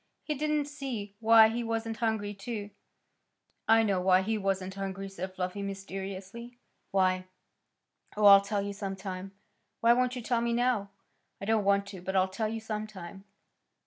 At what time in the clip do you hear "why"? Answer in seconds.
1.19-1.49, 4.01-4.23, 6.89-7.27, 9.79-9.93